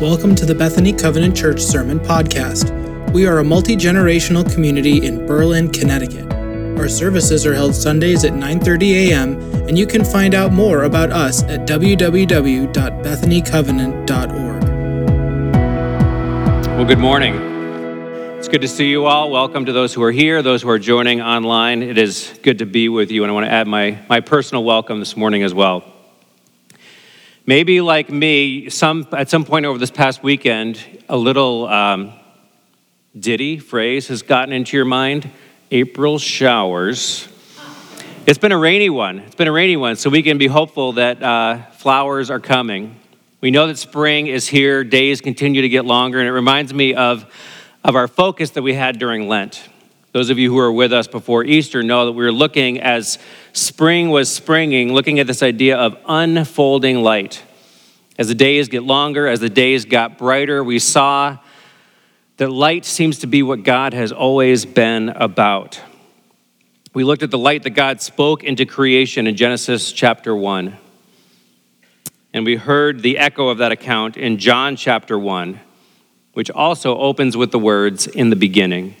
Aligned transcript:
Welcome 0.00 0.34
to 0.34 0.44
the 0.44 0.54
Bethany 0.54 0.92
Covenant 0.92 1.34
Church 1.34 1.62
Sermon 1.62 1.98
Podcast. 1.98 2.70
We 3.12 3.26
are 3.26 3.38
a 3.38 3.44
multi 3.44 3.76
generational 3.76 4.44
community 4.52 5.06
in 5.06 5.24
Berlin, 5.24 5.72
Connecticut. 5.72 6.30
Our 6.78 6.86
services 6.86 7.46
are 7.46 7.54
held 7.54 7.74
Sundays 7.74 8.22
at 8.22 8.32
9:30 8.32 9.08
a.m., 9.08 9.40
and 9.66 9.78
you 9.78 9.86
can 9.86 10.04
find 10.04 10.34
out 10.34 10.52
more 10.52 10.82
about 10.82 11.12
us 11.12 11.42
at 11.44 11.66
www.bethanycovenant.org. 11.66 14.62
Well, 16.76 16.84
good 16.84 16.98
morning. 16.98 17.36
It's 18.36 18.48
good 18.48 18.60
to 18.60 18.68
see 18.68 18.90
you 18.90 19.06
all. 19.06 19.30
Welcome 19.30 19.64
to 19.64 19.72
those 19.72 19.94
who 19.94 20.02
are 20.02 20.12
here, 20.12 20.42
those 20.42 20.60
who 20.60 20.68
are 20.68 20.78
joining 20.78 21.22
online. 21.22 21.82
It 21.82 21.96
is 21.96 22.38
good 22.42 22.58
to 22.58 22.66
be 22.66 22.90
with 22.90 23.10
you, 23.10 23.24
and 23.24 23.30
I 23.30 23.34
want 23.34 23.46
to 23.46 23.52
add 23.52 23.66
my, 23.66 23.98
my 24.10 24.20
personal 24.20 24.62
welcome 24.62 24.98
this 24.98 25.16
morning 25.16 25.42
as 25.42 25.54
well. 25.54 25.95
Maybe 27.48 27.80
like 27.80 28.10
me, 28.10 28.70
some, 28.70 29.06
at 29.12 29.30
some 29.30 29.44
point 29.44 29.66
over 29.66 29.78
this 29.78 29.92
past 29.92 30.20
weekend, 30.20 30.80
a 31.08 31.16
little 31.16 31.68
um, 31.68 32.12
ditty 33.16 33.60
phrase 33.60 34.08
has 34.08 34.22
gotten 34.22 34.52
into 34.52 34.76
your 34.76 34.84
mind 34.84 35.30
April 35.70 36.18
showers. 36.18 37.28
It's 38.26 38.38
been 38.38 38.50
a 38.50 38.58
rainy 38.58 38.90
one. 38.90 39.20
It's 39.20 39.36
been 39.36 39.46
a 39.46 39.52
rainy 39.52 39.76
one, 39.76 39.94
so 39.94 40.10
we 40.10 40.24
can 40.24 40.38
be 40.38 40.48
hopeful 40.48 40.94
that 40.94 41.22
uh, 41.22 41.70
flowers 41.70 42.30
are 42.30 42.40
coming. 42.40 42.96
We 43.40 43.52
know 43.52 43.68
that 43.68 43.78
spring 43.78 44.26
is 44.26 44.48
here, 44.48 44.82
days 44.82 45.20
continue 45.20 45.62
to 45.62 45.68
get 45.68 45.84
longer, 45.84 46.18
and 46.18 46.26
it 46.26 46.32
reminds 46.32 46.74
me 46.74 46.94
of, 46.94 47.32
of 47.84 47.94
our 47.94 48.08
focus 48.08 48.50
that 48.50 48.62
we 48.62 48.74
had 48.74 48.98
during 48.98 49.28
Lent. 49.28 49.68
Those 50.10 50.30
of 50.30 50.38
you 50.40 50.50
who 50.50 50.56
were 50.56 50.72
with 50.72 50.92
us 50.92 51.06
before 51.06 51.44
Easter 51.44 51.84
know 51.84 52.06
that 52.06 52.12
we 52.12 52.24
were 52.24 52.32
looking 52.32 52.80
as 52.80 53.20
spring 53.56 54.10
was 54.10 54.30
springing, 54.32 54.92
looking 54.92 55.18
at 55.18 55.26
this 55.26 55.42
idea 55.42 55.76
of 55.76 55.96
unfolding 56.06 57.02
light. 57.02 57.42
As 58.18 58.28
the 58.28 58.34
days 58.34 58.68
get 58.68 58.82
longer, 58.82 59.26
as 59.26 59.40
the 59.40 59.48
days 59.48 59.84
got 59.84 60.18
brighter, 60.18 60.62
we 60.62 60.78
saw 60.78 61.38
that 62.36 62.50
light 62.50 62.84
seems 62.84 63.20
to 63.20 63.26
be 63.26 63.42
what 63.42 63.62
God 63.62 63.94
has 63.94 64.12
always 64.12 64.64
been 64.66 65.08
about. 65.08 65.80
We 66.92 67.04
looked 67.04 67.22
at 67.22 67.30
the 67.30 67.38
light 67.38 67.62
that 67.64 67.70
God 67.70 68.00
spoke 68.00 68.44
into 68.44 68.64
creation 68.66 69.26
in 69.26 69.36
Genesis 69.36 69.92
chapter 69.92 70.34
1. 70.34 70.76
And 72.32 72.44
we 72.44 72.56
heard 72.56 73.02
the 73.02 73.18
echo 73.18 73.48
of 73.48 73.58
that 73.58 73.72
account 73.72 74.16
in 74.16 74.38
John 74.38 74.76
chapter 74.76 75.18
1, 75.18 75.60
which 76.34 76.50
also 76.50 76.98
opens 76.98 77.36
with 77.36 77.50
the 77.50 77.58
words, 77.58 78.06
in 78.06 78.28
the 78.28 78.36
beginning. 78.36 78.96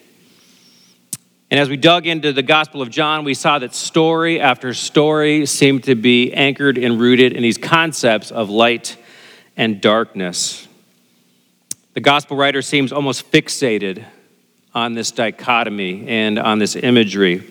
And 1.50 1.60
as 1.60 1.68
we 1.68 1.76
dug 1.76 2.06
into 2.08 2.32
the 2.32 2.42
Gospel 2.42 2.82
of 2.82 2.90
John, 2.90 3.24
we 3.24 3.34
saw 3.34 3.60
that 3.60 3.72
story 3.72 4.40
after 4.40 4.74
story 4.74 5.46
seemed 5.46 5.84
to 5.84 5.94
be 5.94 6.32
anchored 6.32 6.76
and 6.76 7.00
rooted 7.00 7.32
in 7.32 7.42
these 7.42 7.56
concepts 7.56 8.32
of 8.32 8.50
light 8.50 8.96
and 9.56 9.80
darkness. 9.80 10.66
The 11.94 12.00
Gospel 12.00 12.36
writer 12.36 12.62
seems 12.62 12.92
almost 12.92 13.30
fixated 13.30 14.04
on 14.74 14.94
this 14.94 15.12
dichotomy 15.12 16.08
and 16.08 16.38
on 16.38 16.58
this 16.58 16.74
imagery. 16.74 17.48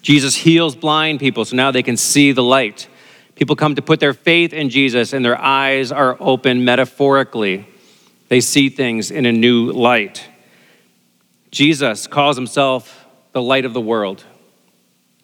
Jesus 0.00 0.34
heals 0.34 0.74
blind 0.74 1.20
people 1.20 1.44
so 1.44 1.56
now 1.56 1.70
they 1.70 1.82
can 1.82 1.98
see 1.98 2.32
the 2.32 2.42
light. 2.42 2.88
People 3.34 3.56
come 3.56 3.74
to 3.74 3.82
put 3.82 4.00
their 4.00 4.14
faith 4.14 4.54
in 4.54 4.70
Jesus 4.70 5.12
and 5.12 5.22
their 5.22 5.38
eyes 5.38 5.92
are 5.92 6.16
open 6.18 6.64
metaphorically. 6.64 7.66
They 8.28 8.40
see 8.40 8.70
things 8.70 9.10
in 9.10 9.26
a 9.26 9.32
new 9.32 9.70
light. 9.70 10.29
Jesus 11.50 12.06
calls 12.06 12.36
himself 12.36 13.06
the 13.32 13.42
light 13.42 13.64
of 13.64 13.72
the 13.72 13.80
world. 13.80 14.24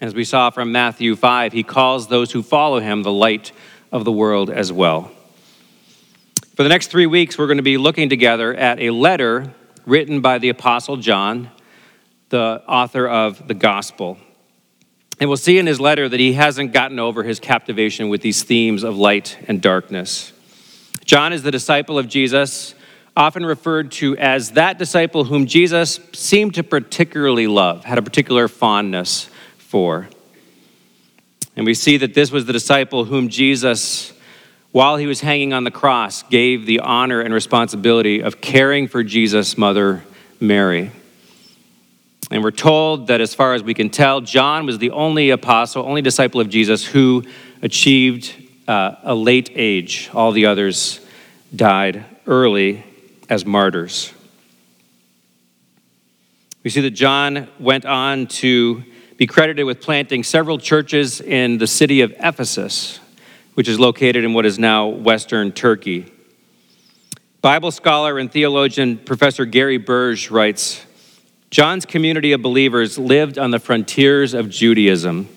As 0.01 0.15
we 0.15 0.25
saw 0.25 0.51
from 0.51 0.73
Matthew 0.73 1.15
5, 1.15 1.53
he 1.53 1.63
calls 1.63 2.09
those 2.09 2.33
who 2.33 2.43
follow 2.43 2.81
him 2.81 3.03
the 3.03 3.13
light 3.13 3.53
of 3.93 4.05
the 4.05 4.13
world 4.13 4.51
as 4.51 4.73
well. 4.73 5.11
For 6.57 6.63
the 6.63 6.69
next 6.69 6.89
three 6.89 7.07
weeks, 7.07 7.39
we're 7.39 7.47
going 7.47 7.59
to 7.59 7.63
be 7.63 7.79
looking 7.79 8.09
together 8.09 8.55
at 8.55 8.81
a 8.81 8.91
letter 8.91 9.55
written 9.85 10.21
by 10.21 10.39
the 10.39 10.49
Apostle 10.49 10.97
John, 10.97 11.51
the 12.31 12.63
author 12.67 13.07
of 13.07 13.47
the 13.47 13.55
Gospel. 13.55 14.19
And 15.21 15.31
we'll 15.31 15.37
see 15.37 15.59
in 15.59 15.67
his 15.67 15.81
letter 15.81 16.09
that 16.09 16.21
he 16.21 16.33
hasn't 16.33 16.73
gotten 16.73 16.99
over 16.99 17.23
his 17.23 17.39
captivation 17.41 18.09
with 18.09 18.21
these 18.21 18.43
themes 18.43 18.83
of 18.83 18.97
light 18.99 19.39
and 19.47 19.63
darkness. 19.63 20.33
John 21.05 21.33
is 21.33 21.43
the 21.43 21.51
disciple 21.53 21.99
of 21.99 22.09
Jesus 22.09 22.75
often 23.17 23.47
referred 23.47 23.91
to 23.91 24.17
as 24.19 24.53
that 24.53 24.79
disciple 24.79 25.25
whom 25.25 25.47
Jesus 25.47 25.99
seemed 26.13 26.55
to 26.55 26.63
particularly 26.63 27.47
love, 27.47 27.85
had 27.85 27.97
a 27.97 28.03
particular 28.03 28.47
fondness 28.47 29.31
for. 29.57 30.09
And 31.57 31.65
we 31.65 31.73
see 31.73 31.97
that 31.97 32.13
this 32.13 32.31
was 32.31 32.45
the 32.45 32.53
disciple 32.53 33.07
whom 33.07 33.31
Jesus, 33.31 34.13
while 34.73 34.97
he 34.97 35.07
was 35.07 35.23
hanging 35.23 35.55
on 35.55 35.65
the 35.65 35.71
cross, 35.71 36.23
gave 36.25 36.67
the 36.67 36.81
honor 36.81 37.23
and 37.23 37.33
responsibility 37.33 38.21
of 38.21 38.43
caring 38.43 38.87
for 38.87 39.03
Jesus' 39.03 39.57
mother, 39.57 40.05
Mary. 40.39 40.91
And 42.31 42.43
we're 42.43 42.51
told 42.51 43.07
that, 43.07 43.23
as 43.23 43.35
far 43.35 43.55
as 43.55 43.63
we 43.63 43.73
can 43.73 43.89
tell, 43.89 44.21
John 44.21 44.67
was 44.67 44.79
the 44.79 44.91
only 44.91 45.31
apostle, 45.31 45.87
only 45.87 46.03
disciple 46.03 46.41
of 46.41 46.51
Jesus 46.51 46.85
who 46.85 47.25
achieved 47.63 48.35
uh, 48.69 48.97
a 49.05 49.15
late 49.15 49.51
age. 49.55 50.11
All 50.13 50.33
the 50.33 50.45
others 50.47 51.01
died 51.55 52.05
early 52.27 52.85
as 53.29 53.45
martyrs. 53.45 54.13
We 56.63 56.71
see 56.71 56.81
that 56.81 56.91
John 56.91 57.49
went 57.61 57.85
on 57.85 58.27
to 58.27 58.83
be 59.17 59.27
credited 59.27 59.65
with 59.67 59.81
planting 59.81 60.25
several 60.25 60.59
churches 60.59 61.21
in 61.21 61.59
the 61.59 61.67
city 61.67 62.01
of 62.01 62.13
Ephesus, 62.19 63.01
which 63.55 63.69
is 63.69 63.79
located 63.79 64.25
in 64.25 64.35
what 64.35 64.45
is 64.45 64.59
now 64.59 64.89
Western 64.89 65.53
Turkey. 65.53 66.13
Bible 67.41 67.71
scholar 67.71 68.19
and 68.19 68.31
theologian 68.31 68.99
Professor 68.99 69.45
Gary 69.45 69.79
Burge 69.79 70.31
writes 70.31 70.85
John's 71.51 71.87
community 71.87 72.33
of 72.33 72.43
believers 72.43 72.99
lived 72.99 73.39
on 73.39 73.53
the 73.53 73.61
frontiers 73.61 74.35
of 74.35 74.51
Judaism. 74.51 75.29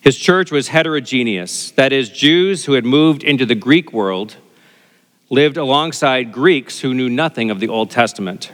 His 0.00 0.18
church 0.18 0.50
was 0.50 0.68
heterogeneous, 0.68 1.70
that 1.72 1.92
is, 1.92 2.10
Jews 2.10 2.64
who 2.64 2.72
had 2.72 2.84
moved 2.84 3.22
into 3.22 3.46
the 3.46 3.54
Greek 3.54 3.92
world 3.92 4.36
lived 5.30 5.56
alongside 5.56 6.32
Greeks 6.32 6.80
who 6.80 6.94
knew 6.94 7.08
nothing 7.08 7.50
of 7.50 7.60
the 7.60 7.68
Old 7.68 7.90
Testament. 7.90 8.52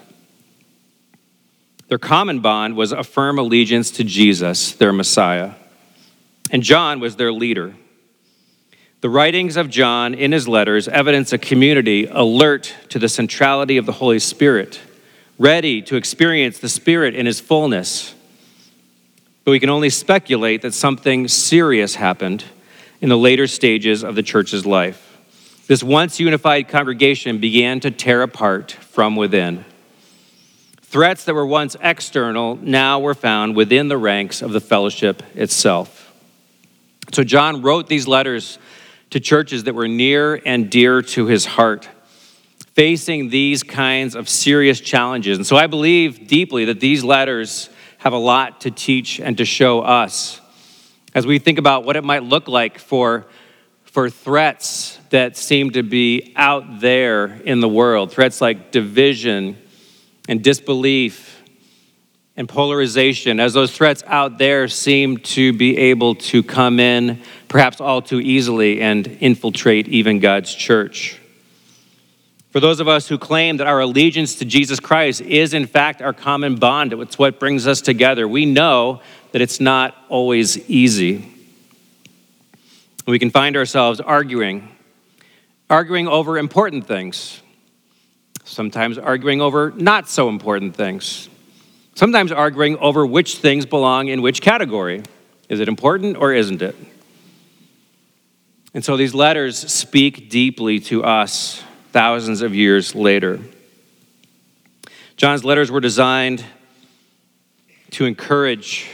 Their 1.89 1.99
common 1.99 2.41
bond 2.41 2.77
was 2.77 2.93
a 2.93 3.03
firm 3.03 3.39
allegiance 3.39 3.91
to 3.93 4.05
Jesus, 4.05 4.73
their 4.73 4.93
Messiah, 4.93 5.55
and 6.53 6.63
John 6.63 7.01
was 7.01 7.17
their 7.17 7.33
leader. 7.33 7.75
The 9.01 9.11
writings 9.11 9.57
of 9.57 9.71
John 9.71 10.15
in 10.15 10.31
his 10.31 10.47
letters 10.47 10.87
evidence 10.87 11.33
a 11.33 11.39
community 11.39 12.07
alert 12.07 12.75
to 12.91 12.99
the 12.99 13.09
centrality 13.09 13.77
of 13.77 13.87
the 13.87 13.93
Holy 13.93 14.19
Spirit, 14.19 14.81
ready 15.39 15.83
to 15.83 15.97
experience 15.97 16.59
the 16.59 16.69
Spirit 16.69 17.17
in 17.17 17.27
his 17.27 17.41
fullness. 17.41 18.15
But 19.45 19.53
we 19.53 19.59
can 19.59 19.71
only 19.71 19.91
speculate 19.91 20.63
that 20.63 20.75
something 20.75 21.27
serious 21.27 21.97
happened 21.97 22.45
in 23.01 23.09
the 23.09 23.19
later 23.19 23.47
stages 23.47 24.05
of 24.05 24.15
the 24.15 24.23
church's 24.23 24.67
life. 24.67 25.10
This 25.71 25.85
once 25.85 26.19
unified 26.19 26.67
congregation 26.67 27.39
began 27.39 27.79
to 27.79 27.93
tear 27.93 28.23
apart 28.23 28.73
from 28.73 29.15
within. 29.15 29.65
Threats 30.83 31.23
that 31.27 31.35
were 31.35 31.47
once 31.47 31.77
external 31.81 32.57
now 32.57 32.99
were 32.99 33.15
found 33.15 33.55
within 33.55 33.87
the 33.87 33.97
ranks 33.97 34.43
of 34.43 34.51
the 34.51 34.61
fellowship 34.61 35.23
itself. 35.37 36.13
So 37.13 37.23
John 37.23 37.63
wrote 37.63 37.87
these 37.87 38.09
letters 38.09 38.59
to 39.11 39.21
churches 39.21 39.63
that 39.63 39.77
were 39.77 39.87
near 39.87 40.43
and 40.45 40.69
dear 40.69 41.03
to 41.03 41.27
his 41.27 41.47
heart, 41.47 41.89
facing 42.75 43.29
these 43.29 43.63
kinds 43.63 44.17
of 44.17 44.29
serious 44.29 44.81
challenges. 44.81 45.39
And 45.39 45.47
so 45.47 45.57
I 45.57 45.69
believe 45.69 46.27
deeply 46.27 46.65
that 46.65 46.81
these 46.81 47.05
letters 47.05 47.71
have 47.99 48.13
a 48.13 48.19
lot 48.19 48.63
to 48.63 48.73
teach 48.73 49.21
and 49.21 49.39
to 49.39 49.45
show 49.45 49.83
us 49.83 50.41
as 51.15 51.27
we 51.27 51.39
think 51.39 51.59
about 51.59 51.85
what 51.85 51.97
it 51.97 52.05
might 52.05 52.23
look 52.23 52.49
like 52.49 52.79
for, 52.79 53.27
for 53.91 54.09
threats 54.09 54.99
that 55.11 55.37
seem 55.37 55.73
to 55.73 55.83
be 55.83 56.33
out 56.37 56.81
there 56.81 57.27
in 57.27 57.61
the 57.61 57.69
world 57.69 58.13
threats 58.13 58.41
like 58.41 58.71
division 58.71 59.57
and 60.29 60.45
disbelief 60.45 61.43
and 62.37 62.49
polarization, 62.49 63.41
as 63.41 63.53
those 63.53 63.73
threats 63.73 64.03
out 64.07 64.39
there 64.39 64.69
seem 64.69 65.19
to 65.19 65.53
be 65.53 65.77
able 65.77 66.15
to 66.15 66.43
come 66.43 66.79
in 66.79 67.21
perhaps 67.49 67.81
all 67.81 68.01
too 68.01 68.21
easily 68.21 68.81
and 68.81 69.07
infiltrate 69.21 69.89
even 69.89 70.21
God's 70.21 70.55
church. 70.55 71.21
For 72.51 72.61
those 72.61 72.81
of 72.81 72.89
us 72.89 73.09
who 73.09 73.19
claim 73.19 73.59
that 73.59 73.67
our 73.67 73.81
allegiance 73.81 74.37
to 74.37 74.45
Jesus 74.45 74.81
Christ 74.81 75.21
is, 75.21 75.53
in 75.53 75.67
fact, 75.67 76.01
our 76.01 76.13
common 76.13 76.57
bond, 76.57 76.93
it's 76.93 77.19
what 77.19 77.39
brings 77.39 77.67
us 77.67 77.81
together, 77.81 78.27
we 78.27 78.47
know 78.47 79.03
that 79.33 79.43
it's 79.43 79.61
not 79.61 79.95
always 80.09 80.57
easy. 80.71 81.30
We 83.07 83.19
can 83.19 83.31
find 83.31 83.57
ourselves 83.57 84.01
arguing 84.01 84.77
arguing 85.71 86.09
over 86.09 86.37
important 86.37 86.85
things, 86.87 87.41
sometimes 88.45 88.99
arguing 88.99 89.41
over 89.41 89.71
not 89.77 90.09
so 90.09 90.29
important 90.29 90.75
things, 90.75 91.29
sometimes 91.95 92.33
arguing 92.33 92.77
over 92.79 93.07
which 93.07 93.37
things 93.37 93.65
belong 93.65 94.09
in 94.09 94.21
which 94.21 94.43
category. 94.43 95.03
Is 95.49 95.61
it 95.61 95.69
important 95.69 96.17
or 96.17 96.33
isn't 96.35 96.61
it? 96.61 96.77
And 98.75 98.85
so 98.85 98.97
these 98.97 99.15
letters 99.15 99.59
speak 99.59 100.29
deeply 100.29 100.81
to 100.81 101.05
us 101.05 101.63
thousands 101.93 102.43
of 102.43 102.55
years 102.55 102.95
later. 102.95 103.41
John's 105.17 105.45
letters 105.45 105.71
were 105.71 105.81
designed 105.81 106.45
to 107.91 108.07
encourage 108.07 108.89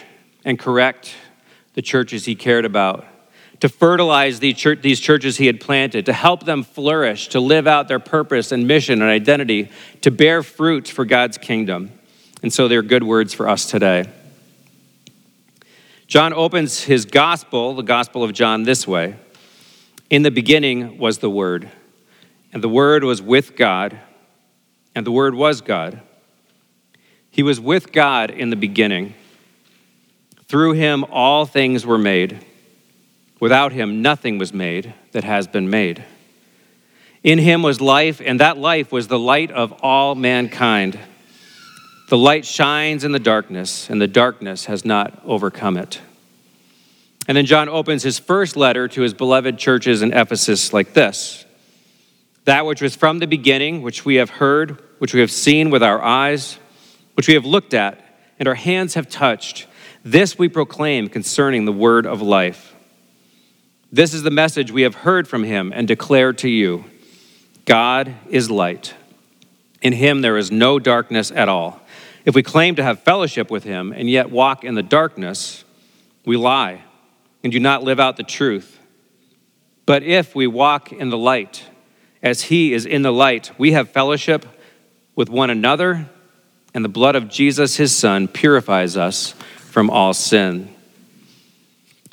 and 0.44 0.58
correct 0.58 1.14
the 1.74 1.82
churches 1.82 2.24
he 2.24 2.34
cared 2.34 2.64
about, 2.64 3.04
to 3.60 3.68
fertilize 3.68 4.40
these 4.40 4.56
churches 5.00 5.36
he 5.38 5.46
had 5.46 5.60
planted, 5.60 6.06
to 6.06 6.12
help 6.12 6.44
them 6.44 6.62
flourish, 6.62 7.28
to 7.28 7.40
live 7.40 7.66
out 7.66 7.88
their 7.88 7.98
purpose 7.98 8.52
and 8.52 8.66
mission 8.66 9.00
and 9.00 9.10
identity, 9.10 9.70
to 10.02 10.10
bear 10.10 10.42
fruit 10.42 10.88
for 10.88 11.04
God's 11.04 11.38
kingdom. 11.38 11.92
And 12.42 12.52
so 12.52 12.68
they're 12.68 12.82
good 12.82 13.02
words 13.02 13.32
for 13.32 13.48
us 13.48 13.66
today. 13.66 14.04
John 16.06 16.32
opens 16.32 16.82
his 16.82 17.04
gospel, 17.04 17.74
the 17.74 17.82
Gospel 17.82 18.22
of 18.22 18.32
John, 18.32 18.62
this 18.62 18.86
way 18.86 19.16
In 20.08 20.22
the 20.22 20.30
beginning 20.30 20.98
was 20.98 21.18
the 21.18 21.30
Word, 21.30 21.68
and 22.52 22.62
the 22.62 22.68
Word 22.68 23.02
was 23.04 23.20
with 23.20 23.56
God, 23.56 23.98
and 24.94 25.06
the 25.06 25.10
Word 25.10 25.34
was 25.34 25.60
God. 25.60 26.00
He 27.30 27.42
was 27.42 27.60
with 27.60 27.92
God 27.92 28.30
in 28.30 28.50
the 28.50 28.56
beginning. 28.56 29.14
Through 30.48 30.72
him, 30.72 31.04
all 31.10 31.44
things 31.44 31.84
were 31.84 31.98
made. 31.98 32.45
Without 33.40 33.72
him, 33.72 34.02
nothing 34.02 34.38
was 34.38 34.52
made 34.52 34.94
that 35.12 35.24
has 35.24 35.46
been 35.46 35.68
made. 35.68 36.04
In 37.22 37.38
him 37.38 37.62
was 37.62 37.80
life, 37.80 38.20
and 38.24 38.40
that 38.40 38.56
life 38.56 38.92
was 38.92 39.08
the 39.08 39.18
light 39.18 39.50
of 39.50 39.72
all 39.82 40.14
mankind. 40.14 40.98
The 42.08 42.16
light 42.16 42.44
shines 42.44 43.04
in 43.04 43.12
the 43.12 43.18
darkness, 43.18 43.90
and 43.90 44.00
the 44.00 44.06
darkness 44.06 44.66
has 44.66 44.84
not 44.84 45.20
overcome 45.24 45.76
it. 45.76 46.00
And 47.28 47.36
then 47.36 47.46
John 47.46 47.68
opens 47.68 48.04
his 48.04 48.18
first 48.20 48.56
letter 48.56 48.86
to 48.86 49.02
his 49.02 49.12
beloved 49.12 49.58
churches 49.58 50.02
in 50.02 50.12
Ephesus 50.12 50.72
like 50.72 50.94
this 50.94 51.44
That 52.44 52.64
which 52.64 52.80
was 52.80 52.94
from 52.94 53.18
the 53.18 53.26
beginning, 53.26 53.82
which 53.82 54.04
we 54.04 54.14
have 54.16 54.30
heard, 54.30 54.80
which 54.98 55.12
we 55.12 55.20
have 55.20 55.32
seen 55.32 55.70
with 55.70 55.82
our 55.82 56.00
eyes, 56.00 56.58
which 57.14 57.26
we 57.26 57.34
have 57.34 57.44
looked 57.44 57.74
at, 57.74 58.00
and 58.38 58.46
our 58.46 58.54
hands 58.54 58.94
have 58.94 59.08
touched, 59.08 59.66
this 60.04 60.38
we 60.38 60.48
proclaim 60.48 61.08
concerning 61.08 61.64
the 61.64 61.72
word 61.72 62.06
of 62.06 62.22
life. 62.22 62.75
This 63.92 64.12
is 64.12 64.22
the 64.24 64.30
message 64.30 64.72
we 64.72 64.82
have 64.82 64.96
heard 64.96 65.28
from 65.28 65.44
him 65.44 65.72
and 65.74 65.86
declare 65.86 66.32
to 66.34 66.48
you 66.48 66.84
God 67.64 68.14
is 68.28 68.50
light. 68.50 68.94
In 69.80 69.92
him 69.92 70.22
there 70.22 70.36
is 70.36 70.50
no 70.50 70.78
darkness 70.78 71.30
at 71.30 71.48
all. 71.48 71.80
If 72.24 72.34
we 72.34 72.42
claim 72.42 72.74
to 72.76 72.82
have 72.82 73.00
fellowship 73.00 73.50
with 73.50 73.62
him 73.62 73.92
and 73.92 74.10
yet 74.10 74.30
walk 74.30 74.64
in 74.64 74.74
the 74.74 74.82
darkness, 74.82 75.64
we 76.24 76.36
lie 76.36 76.82
and 77.44 77.52
do 77.52 77.60
not 77.60 77.84
live 77.84 78.00
out 78.00 78.16
the 78.16 78.24
truth. 78.24 78.80
But 79.86 80.02
if 80.02 80.34
we 80.34 80.48
walk 80.48 80.92
in 80.92 81.10
the 81.10 81.18
light, 81.18 81.64
as 82.20 82.42
he 82.42 82.72
is 82.72 82.86
in 82.86 83.02
the 83.02 83.12
light, 83.12 83.52
we 83.56 83.70
have 83.72 83.90
fellowship 83.90 84.44
with 85.14 85.30
one 85.30 85.48
another, 85.48 86.10
and 86.74 86.84
the 86.84 86.88
blood 86.88 87.14
of 87.14 87.28
Jesus, 87.28 87.76
his 87.76 87.94
son, 87.94 88.26
purifies 88.26 88.96
us 88.96 89.32
from 89.70 89.88
all 89.88 90.12
sin. 90.12 90.74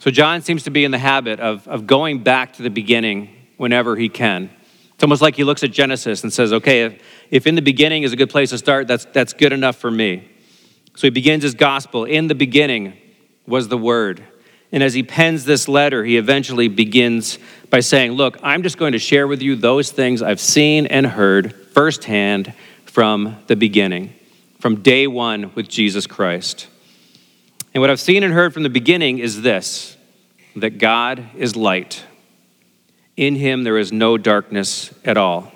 So, 0.04 0.12
John 0.12 0.42
seems 0.42 0.64
to 0.64 0.70
be 0.70 0.84
in 0.84 0.92
the 0.92 0.98
habit 0.98 1.40
of, 1.40 1.66
of 1.66 1.88
going 1.88 2.24
back 2.24 2.52
to 2.56 2.62
the 2.62 2.70
beginning 2.70 3.30
whenever 3.56 3.96
he 3.96 4.10
can. 4.10 4.50
It's 4.96 5.02
almost 5.02 5.22
like 5.22 5.38
he 5.38 5.46
looks 5.46 5.64
at 5.64 5.72
Genesis 5.72 6.24
and 6.24 6.34
says, 6.34 6.52
okay, 6.52 6.84
if, 6.84 7.02
if 7.32 7.48
in 7.48 7.56
the 7.56 7.62
beginning 7.62 8.04
is 8.04 8.12
a 8.12 8.18
good 8.18 8.30
place 8.30 8.50
to 8.50 8.58
start, 8.58 8.86
that's, 8.86 9.06
that's 9.06 9.32
good 9.32 9.54
enough 9.54 9.78
for 9.78 9.90
me. 9.90 10.28
So 10.98 11.08
he 11.08 11.10
begins 11.10 11.44
his 11.44 11.56
gospel. 11.56 12.04
In 12.04 12.28
the 12.28 12.36
beginning 12.36 12.98
was 13.48 13.70
the 13.70 13.78
Word. 13.78 14.22
And 14.74 14.84
as 14.84 14.94
he 14.94 15.04
pens 15.04 15.46
this 15.46 15.70
letter, 15.70 16.04
he 16.04 16.18
eventually 16.18 16.68
begins 16.68 17.40
by 17.70 17.80
saying, 17.80 18.12
Look, 18.12 18.38
I'm 18.44 18.62
just 18.62 18.78
going 18.78 18.92
to 18.92 19.00
share 19.00 19.26
with 19.26 19.42
you 19.42 19.56
those 19.56 19.90
things 19.90 20.22
I've 20.22 20.42
seen 20.42 20.86
and 20.86 21.06
heard 21.06 21.56
firsthand 21.68 22.54
from 22.84 23.38
the 23.48 23.56
beginning, 23.56 24.14
from 24.60 24.82
day 24.82 25.08
one 25.08 25.54
with 25.56 25.70
Jesus 25.70 26.08
Christ. 26.08 26.68
And 27.74 27.80
what 27.80 27.90
I've 27.90 28.02
seen 28.02 28.24
and 28.24 28.34
heard 28.34 28.54
from 28.54 28.64
the 28.64 28.70
beginning 28.70 29.20
is 29.20 29.44
this 29.44 29.93
that 30.56 30.78
God 30.78 31.30
is 31.36 31.56
light. 31.56 32.04
In 33.16 33.36
him 33.36 33.64
there 33.64 33.78
is 33.78 33.92
no 33.92 34.18
darkness 34.18 34.94
at 35.06 35.18
all. 35.18 35.52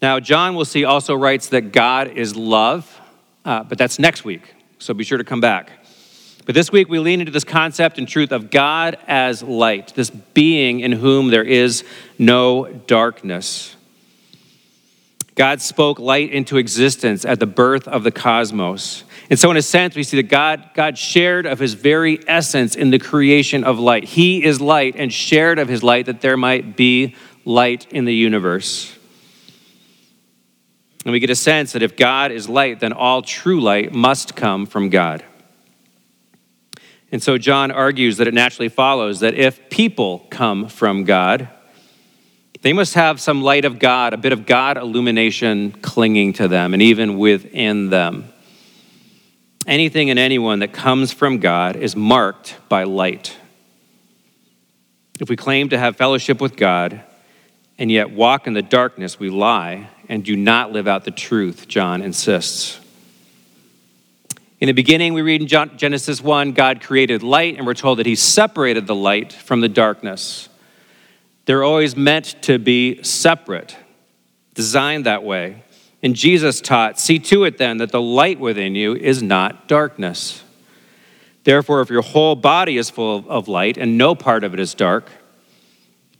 Now, 0.00 0.18
John, 0.18 0.56
we'll 0.56 0.64
see, 0.64 0.84
also 0.84 1.14
writes 1.14 1.48
that 1.50 1.72
God 1.72 2.08
is 2.08 2.34
love, 2.34 3.00
uh, 3.44 3.62
but 3.62 3.78
that's 3.78 3.98
next 4.00 4.24
week, 4.24 4.54
so 4.78 4.94
be 4.94 5.04
sure 5.04 5.18
to 5.18 5.24
come 5.24 5.40
back. 5.40 5.70
But 6.44 6.56
this 6.56 6.72
week 6.72 6.88
we 6.88 6.98
lean 6.98 7.20
into 7.20 7.30
this 7.30 7.44
concept 7.44 7.98
and 7.98 8.08
truth 8.08 8.32
of 8.32 8.50
God 8.50 8.98
as 9.06 9.44
light, 9.44 9.94
this 9.94 10.10
being 10.10 10.80
in 10.80 10.90
whom 10.90 11.28
there 11.28 11.44
is 11.44 11.84
no 12.18 12.66
darkness. 12.66 13.76
God 15.34 15.62
spoke 15.62 15.98
light 15.98 16.30
into 16.30 16.58
existence 16.58 17.24
at 17.24 17.40
the 17.40 17.46
birth 17.46 17.88
of 17.88 18.04
the 18.04 18.10
cosmos. 18.10 19.04
And 19.30 19.38
so, 19.38 19.50
in 19.50 19.56
a 19.56 19.62
sense, 19.62 19.96
we 19.96 20.02
see 20.02 20.18
that 20.18 20.28
God, 20.28 20.70
God 20.74 20.98
shared 20.98 21.46
of 21.46 21.58
his 21.58 21.72
very 21.72 22.20
essence 22.28 22.74
in 22.74 22.90
the 22.90 22.98
creation 22.98 23.64
of 23.64 23.78
light. 23.78 24.04
He 24.04 24.44
is 24.44 24.60
light 24.60 24.94
and 24.96 25.12
shared 25.12 25.58
of 25.58 25.68
his 25.68 25.82
light 25.82 26.06
that 26.06 26.20
there 26.20 26.36
might 26.36 26.76
be 26.76 27.16
light 27.44 27.90
in 27.90 28.04
the 28.04 28.14
universe. 28.14 28.94
And 31.04 31.12
we 31.12 31.18
get 31.18 31.30
a 31.30 31.36
sense 31.36 31.72
that 31.72 31.82
if 31.82 31.96
God 31.96 32.30
is 32.30 32.48
light, 32.48 32.80
then 32.80 32.92
all 32.92 33.22
true 33.22 33.60
light 33.60 33.92
must 33.92 34.36
come 34.36 34.66
from 34.66 34.90
God. 34.90 35.24
And 37.10 37.22
so 37.22 37.38
John 37.38 37.70
argues 37.70 38.18
that 38.18 38.28
it 38.28 38.34
naturally 38.34 38.68
follows 38.68 39.20
that 39.20 39.34
if 39.34 39.68
people 39.68 40.26
come 40.30 40.68
from 40.68 41.04
God, 41.04 41.48
they 42.62 42.72
must 42.72 42.94
have 42.94 43.20
some 43.20 43.42
light 43.42 43.64
of 43.64 43.78
God, 43.78 44.14
a 44.14 44.16
bit 44.16 44.32
of 44.32 44.46
God 44.46 44.76
illumination 44.76 45.72
clinging 45.72 46.32
to 46.34 46.48
them 46.48 46.72
and 46.72 46.82
even 46.82 47.18
within 47.18 47.90
them. 47.90 48.32
Anything 49.66 50.10
and 50.10 50.18
anyone 50.18 50.60
that 50.60 50.72
comes 50.72 51.12
from 51.12 51.38
God 51.38 51.76
is 51.76 51.94
marked 51.94 52.56
by 52.68 52.84
light. 52.84 53.36
If 55.20 55.28
we 55.28 55.36
claim 55.36 55.68
to 55.68 55.78
have 55.78 55.96
fellowship 55.96 56.40
with 56.40 56.56
God 56.56 57.02
and 57.78 57.90
yet 57.90 58.10
walk 58.10 58.46
in 58.46 58.54
the 58.54 58.62
darkness, 58.62 59.18
we 59.18 59.28
lie 59.30 59.88
and 60.08 60.24
do 60.24 60.36
not 60.36 60.72
live 60.72 60.88
out 60.88 61.04
the 61.04 61.10
truth, 61.10 61.68
John 61.68 62.02
insists. 62.02 62.80
In 64.60 64.66
the 64.66 64.72
beginning, 64.72 65.14
we 65.14 65.22
read 65.22 65.42
in 65.42 65.48
Genesis 65.48 66.22
1, 66.22 66.52
God 66.52 66.80
created 66.80 67.24
light, 67.24 67.56
and 67.56 67.66
we're 67.66 67.74
told 67.74 67.98
that 67.98 68.06
He 68.06 68.14
separated 68.14 68.86
the 68.86 68.94
light 68.94 69.32
from 69.32 69.60
the 69.60 69.68
darkness. 69.68 70.48
They're 71.44 71.64
always 71.64 71.96
meant 71.96 72.36
to 72.42 72.58
be 72.58 73.02
separate, 73.02 73.76
designed 74.54 75.06
that 75.06 75.24
way. 75.24 75.62
And 76.02 76.16
Jesus 76.16 76.60
taught, 76.60 76.98
See 76.98 77.18
to 77.20 77.44
it 77.44 77.58
then 77.58 77.78
that 77.78 77.92
the 77.92 78.00
light 78.00 78.40
within 78.40 78.74
you 78.74 78.94
is 78.94 79.22
not 79.22 79.68
darkness. 79.68 80.42
Therefore, 81.44 81.80
if 81.80 81.90
your 81.90 82.02
whole 82.02 82.36
body 82.36 82.76
is 82.76 82.90
full 82.90 83.24
of 83.28 83.48
light 83.48 83.76
and 83.76 83.98
no 83.98 84.14
part 84.14 84.44
of 84.44 84.54
it 84.54 84.60
is 84.60 84.74
dark, 84.74 85.10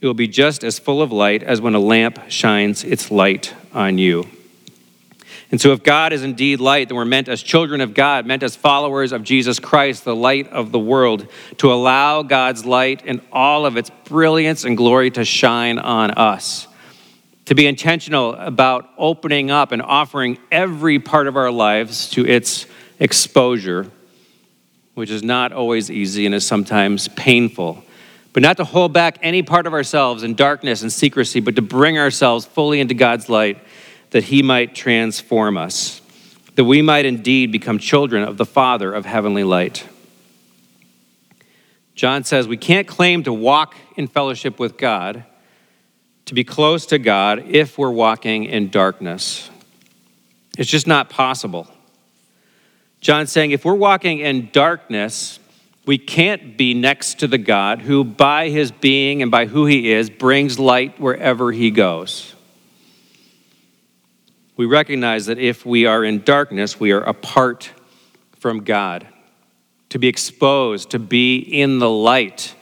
it 0.01 0.05
will 0.05 0.13
be 0.13 0.27
just 0.27 0.65
as 0.65 0.79
full 0.79 1.01
of 1.01 1.11
light 1.13 1.43
as 1.43 1.61
when 1.61 1.75
a 1.75 1.79
lamp 1.79 2.19
shines 2.27 2.83
its 2.83 3.09
light 3.09 3.53
on 3.73 3.97
you. 3.97 4.25
And 5.53 5.61
so, 5.61 5.71
if 5.71 5.83
God 5.83 6.13
is 6.13 6.23
indeed 6.23 6.59
light, 6.59 6.89
then 6.89 6.95
we're 6.95 7.05
meant 7.05 7.29
as 7.29 7.43
children 7.43 7.79
of 7.79 7.93
God, 7.93 8.25
meant 8.25 8.41
as 8.41 8.55
followers 8.55 9.11
of 9.11 9.21
Jesus 9.21 9.59
Christ, 9.59 10.03
the 10.03 10.15
light 10.15 10.47
of 10.47 10.71
the 10.71 10.79
world, 10.79 11.27
to 11.57 11.71
allow 11.71 12.23
God's 12.23 12.65
light 12.65 13.03
and 13.05 13.21
all 13.31 13.67
of 13.67 13.77
its 13.77 13.91
brilliance 14.05 14.63
and 14.63 14.75
glory 14.75 15.11
to 15.11 15.23
shine 15.23 15.77
on 15.77 16.09
us. 16.09 16.67
To 17.45 17.53
be 17.53 17.67
intentional 17.67 18.33
about 18.33 18.89
opening 18.97 19.51
up 19.51 19.71
and 19.71 19.83
offering 19.83 20.39
every 20.51 20.97
part 20.97 21.27
of 21.27 21.37
our 21.37 21.51
lives 21.51 22.09
to 22.13 22.25
its 22.25 22.65
exposure, 22.99 23.91
which 24.95 25.11
is 25.11 25.21
not 25.21 25.51
always 25.51 25.91
easy 25.91 26.25
and 26.25 26.33
is 26.33 26.47
sometimes 26.47 27.09
painful 27.09 27.83
but 28.33 28.41
not 28.41 28.57
to 28.57 28.63
hold 28.63 28.91
back 28.91 29.19
any 29.21 29.43
part 29.43 29.67
of 29.67 29.73
ourselves 29.73 30.23
in 30.23 30.33
darkness 30.33 30.81
and 30.81 30.91
secrecy, 30.91 31.39
but 31.39 31.55
to 31.55 31.61
bring 31.61 31.99
ourselves 31.99 32.45
fully 32.45 32.79
into 32.79 32.95
God's 32.95 33.29
light 33.29 33.59
that 34.13 34.25
He 34.25 34.43
might 34.43 34.75
transform 34.75 35.57
us, 35.57 35.99
that 36.53 36.65
we 36.65 36.83
might 36.83 37.05
indeed 37.05 37.51
become 37.51 37.79
children 37.79 38.23
of 38.23 38.37
the 38.37 38.45
Father 38.45 38.93
of 38.93 39.05
heavenly 39.05 39.43
light. 39.43 39.87
John 41.95 42.23
says 42.23 42.47
we 42.47 42.57
can't 42.57 42.87
claim 42.87 43.23
to 43.23 43.33
walk 43.33 43.75
in 43.97 44.07
fellowship 44.07 44.59
with 44.59 44.77
God, 44.77 45.25
to 46.25 46.35
be 46.35 46.43
close 46.43 46.85
to 46.87 46.99
God, 46.99 47.43
if 47.47 47.77
we're 47.79 47.89
walking 47.89 48.45
in 48.45 48.69
darkness. 48.69 49.49
It's 50.59 50.69
just 50.69 50.85
not 50.85 51.09
possible. 51.09 51.67
John's 53.01 53.31
saying 53.31 53.49
if 53.49 53.65
we're 53.65 53.73
walking 53.73 54.19
in 54.19 54.49
darkness, 54.51 55.39
we 55.87 55.97
can't 55.97 56.55
be 56.55 56.75
next 56.75 57.19
to 57.19 57.27
the 57.27 57.39
God 57.39 57.81
who, 57.81 58.03
by 58.03 58.49
his 58.49 58.71
being 58.71 59.23
and 59.23 59.31
by 59.31 59.47
who 59.47 59.65
he 59.65 59.91
is, 59.91 60.11
brings 60.11 60.59
light 60.59 60.99
wherever 60.99 61.51
he 61.51 61.71
goes. 61.71 62.32
We 64.55 64.67
recognize 64.67 65.25
that 65.25 65.39
if 65.39 65.65
we 65.65 65.87
are 65.87 66.03
in 66.03 66.23
darkness, 66.23 66.79
we 66.79 66.91
are 66.91 67.01
apart 67.01 67.71
from 68.39 68.63
God. 68.63 69.07
To 69.89 69.99
be 69.99 70.07
exposed, 70.07 70.91
to 70.91 70.99
be 70.99 71.37
in 71.37 71.79
the 71.79 71.89
light, 71.89 72.53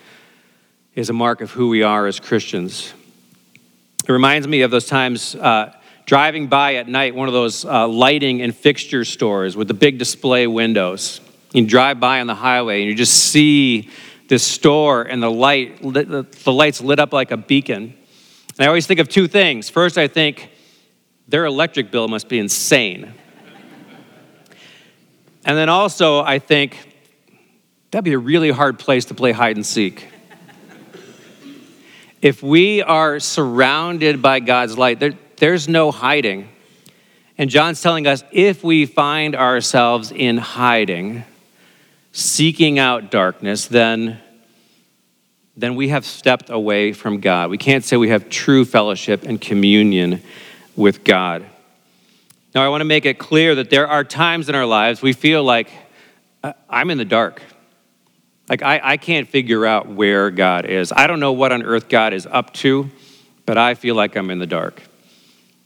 is 0.96 1.10
a 1.10 1.14
mark 1.14 1.42
of 1.42 1.52
who 1.52 1.68
we 1.68 1.84
are 1.84 2.08
as 2.08 2.20
Christians. 2.20 2.94
It 4.08 4.12
reminds 4.12 4.48
me 4.48 4.62
of 4.62 4.72
those 4.72 4.86
times 4.88 5.36
uh, 5.36 5.74
driving 6.06 6.48
by 6.48 6.76
at 6.76 6.88
night, 6.88 7.14
one 7.14 7.28
of 7.28 7.34
those 7.34 7.66
uh, 7.66 7.88
lighting 7.88 8.42
and 8.42 8.56
fixture 8.56 9.04
stores 9.04 9.58
with 9.58 9.68
the 9.68 9.74
big 9.74 9.98
display 9.98 10.48
windows. 10.48 11.20
You 11.54 11.66
drive 11.68 12.00
by 12.00 12.22
on 12.22 12.28
the 12.28 12.36
highway 12.36 12.82
and 12.82 12.90
you 12.90 12.96
just 12.96 13.14
see 13.14 13.90
this 14.30 14.44
store 14.44 15.04
and 15.04 15.22
the 15.22 15.30
light, 15.30 15.82
the 15.82 16.54
lights 16.54 16.80
lit 16.80 17.00
up 17.00 17.12
like 17.12 17.32
a 17.32 17.38
beacon. 17.38 17.98
And 18.58 18.60
I 18.60 18.68
always 18.68 18.88
think 18.88 19.02
of 19.02 19.10
two 19.10 19.28
things. 19.28 19.70
First, 19.70 19.98
I 19.98 20.08
think 20.08 20.50
their 21.32 21.46
electric 21.46 21.92
bill 21.92 22.10
must 22.10 22.28
be 22.28 22.38
insane. 22.38 23.14
and 25.46 25.58
then 25.58 25.70
also, 25.70 26.22
I 26.22 26.40
think 26.40 26.78
that'd 27.90 28.04
be 28.04 28.14
a 28.14 28.20
really 28.20 28.52
hard 28.52 28.78
place 28.78 29.06
to 29.06 29.14
play 29.14 29.32
hide 29.32 29.56
and 29.56 29.66
seek. 29.66 30.08
if 32.22 32.44
we 32.44 32.82
are 32.82 33.20
surrounded 33.22 34.22
by 34.22 34.42
God's 34.42 34.78
light, 34.78 35.00
there, 35.00 35.14
there's 35.38 35.70
no 35.70 35.90
hiding. 35.90 36.50
And 37.38 37.50
John's 37.50 37.82
telling 37.82 38.08
us 38.08 38.26
if 38.34 38.62
we 38.62 38.86
find 38.86 39.34
ourselves 39.34 40.12
in 40.12 40.38
hiding, 40.38 41.24
seeking 42.12 42.78
out 42.78 43.10
darkness, 43.10 43.68
then, 43.68 44.20
then 45.56 45.76
we 45.76 45.88
have 45.88 46.06
stepped 46.06 46.50
away 46.50 46.92
from 46.92 47.22
God. 47.22 47.50
We 47.50 47.58
can't 47.58 47.86
say 47.86 47.96
we 47.96 48.10
have 48.10 48.28
true 48.28 48.66
fellowship 48.66 49.24
and 49.24 49.40
communion 49.40 50.22
with 50.76 51.04
God. 51.04 51.46
Now, 52.54 52.66
I 52.66 52.70
want 52.70 52.82
to 52.82 52.86
make 52.86 53.06
it 53.06 53.18
clear 53.18 53.56
that 53.56 53.70
there 53.70 53.88
are 53.88 54.04
times 54.04 54.50
in 54.50 54.56
our 54.56 54.66
lives 54.66 55.02
we 55.02 55.14
feel 55.14 55.44
like 55.44 55.70
uh, 56.44 56.54
I'm 56.70 56.90
in 56.90 56.98
the 56.98 57.06
dark. 57.06 57.42
Like, 58.50 58.62
I, 58.62 58.82
I 58.84 58.98
can't 58.98 59.28
figure 59.28 59.66
out 59.66 59.88
where 59.88 60.30
God 60.30 60.66
is. 60.66 60.92
I 60.92 61.08
don't 61.08 61.22
know 61.22 61.32
what 61.32 61.54
on 61.54 61.64
earth 61.64 61.88
God 61.88 62.14
is 62.14 62.26
up 62.26 62.54
to, 62.56 62.90
but 63.46 63.58
I 63.58 63.76
feel 63.76 63.96
like 63.96 64.18
I'm 64.18 64.30
in 64.30 64.40
the 64.40 64.48
dark. 64.48 64.82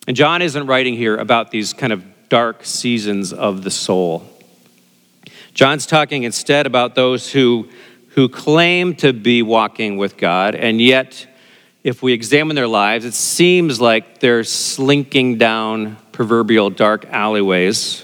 And 0.08 0.16
John 0.16 0.44
isn't 0.44 0.68
writing 0.68 0.96
here 0.96 1.18
about 1.18 1.50
these 1.50 1.74
kind 1.74 1.92
of 1.92 2.04
dark 2.30 2.64
seasons 2.64 3.34
of 3.34 3.64
the 3.64 3.72
soul. 3.72 4.24
John's 5.56 5.88
talking 5.88 6.24
instead 6.24 6.68
about 6.68 6.94
those 6.94 7.32
who, 7.32 7.70
who 8.10 8.30
claim 8.30 8.94
to 8.98 9.14
be 9.14 9.42
walking 9.42 9.98
with 9.98 10.18
God, 10.18 10.54
and 10.54 10.80
yet, 10.80 11.26
if 11.86 12.02
we 12.02 12.14
examine 12.14 12.56
their 12.56 12.68
lives, 12.68 13.06
it 13.06 13.14
seems 13.14 13.80
like 13.80 14.20
they're 14.20 14.44
slinking 14.44 15.38
down 15.38 15.98
proverbial 16.12 16.72
dark 16.72 17.06
alleyways 17.06 18.04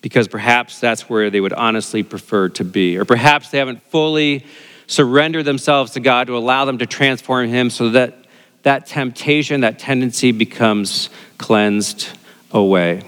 because 0.00 0.28
perhaps 0.28 0.78
that's 0.78 1.10
where 1.10 1.30
they 1.30 1.40
would 1.40 1.52
honestly 1.52 2.04
prefer 2.04 2.48
to 2.50 2.64
be. 2.64 2.96
Or 2.96 3.04
perhaps 3.04 3.50
they 3.50 3.58
haven't 3.58 3.82
fully 3.90 4.46
surrendered 4.86 5.46
themselves 5.46 5.94
to 5.94 6.00
God 6.00 6.28
to 6.28 6.36
allow 6.36 6.64
them 6.64 6.78
to 6.78 6.86
transform 6.86 7.48
Him 7.48 7.70
so 7.70 7.90
that 7.90 8.24
that 8.62 8.86
temptation, 8.86 9.62
that 9.62 9.80
tendency 9.80 10.30
becomes 10.30 11.10
cleansed 11.38 12.08
away. 12.52 13.02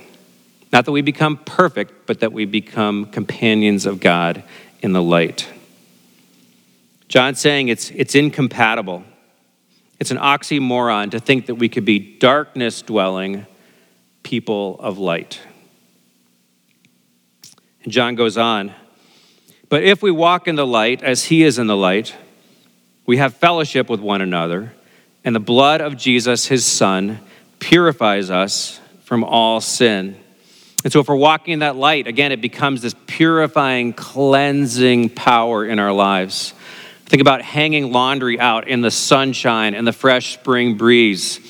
Not 0.72 0.86
that 0.86 0.92
we 0.92 1.02
become 1.02 1.36
perfect, 1.36 2.08
but 2.08 2.18
that 2.18 2.32
we 2.32 2.46
become 2.46 3.04
companions 3.04 3.86
of 3.86 4.00
God 4.00 4.42
in 4.80 4.92
the 4.92 5.02
light. 5.02 5.48
John's 7.06 7.38
saying 7.38 7.68
it's, 7.68 7.90
it's 7.90 8.16
incompatible. 8.16 9.04
It's 10.02 10.10
an 10.10 10.18
oxymoron 10.18 11.12
to 11.12 11.20
think 11.20 11.46
that 11.46 11.54
we 11.54 11.68
could 11.68 11.84
be 11.84 12.00
darkness 12.00 12.82
dwelling 12.82 13.46
people 14.24 14.76
of 14.80 14.98
light. 14.98 15.40
And 17.84 17.92
John 17.92 18.16
goes 18.16 18.36
on, 18.36 18.74
but 19.68 19.84
if 19.84 20.02
we 20.02 20.10
walk 20.10 20.48
in 20.48 20.56
the 20.56 20.66
light 20.66 21.04
as 21.04 21.26
he 21.26 21.44
is 21.44 21.56
in 21.56 21.68
the 21.68 21.76
light, 21.76 22.16
we 23.06 23.18
have 23.18 23.34
fellowship 23.34 23.88
with 23.88 24.00
one 24.00 24.22
another, 24.22 24.72
and 25.22 25.36
the 25.36 25.38
blood 25.38 25.80
of 25.80 25.96
Jesus, 25.96 26.48
his 26.48 26.66
son, 26.66 27.20
purifies 27.60 28.28
us 28.28 28.80
from 29.04 29.22
all 29.22 29.60
sin. 29.60 30.16
And 30.82 30.92
so, 30.92 30.98
if 30.98 31.08
we're 31.08 31.14
walking 31.14 31.52
in 31.52 31.60
that 31.60 31.76
light, 31.76 32.08
again, 32.08 32.32
it 32.32 32.40
becomes 32.40 32.82
this 32.82 32.96
purifying, 33.06 33.92
cleansing 33.92 35.10
power 35.10 35.64
in 35.64 35.78
our 35.78 35.92
lives. 35.92 36.54
Think 37.12 37.20
about 37.20 37.42
hanging 37.42 37.92
laundry 37.92 38.40
out 38.40 38.68
in 38.68 38.80
the 38.80 38.90
sunshine 38.90 39.74
and 39.74 39.86
the 39.86 39.92
fresh 39.92 40.32
spring 40.32 40.78
breeze. 40.78 41.40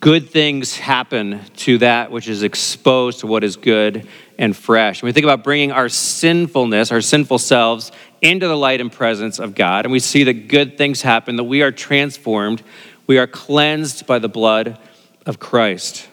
Good 0.00 0.30
things 0.30 0.76
happen 0.76 1.42
to 1.58 1.78
that 1.78 2.10
which 2.10 2.26
is 2.26 2.42
exposed 2.42 3.20
to 3.20 3.28
what 3.28 3.44
is 3.44 3.54
good 3.54 4.08
and 4.38 4.56
fresh. 4.56 5.00
When 5.00 5.10
we 5.10 5.12
think 5.12 5.22
about 5.22 5.44
bringing 5.44 5.70
our 5.70 5.88
sinfulness, 5.88 6.90
our 6.90 7.00
sinful 7.00 7.38
selves, 7.38 7.92
into 8.20 8.48
the 8.48 8.56
light 8.56 8.80
and 8.80 8.90
presence 8.90 9.38
of 9.38 9.54
God, 9.54 9.84
and 9.84 9.92
we 9.92 10.00
see 10.00 10.24
that 10.24 10.48
good 10.48 10.76
things 10.76 11.02
happen, 11.02 11.36
that 11.36 11.44
we 11.44 11.62
are 11.62 11.70
transformed, 11.70 12.64
we 13.06 13.18
are 13.18 13.28
cleansed 13.28 14.08
by 14.08 14.18
the 14.18 14.28
blood 14.28 14.76
of 15.24 15.38
Christ. 15.38 16.08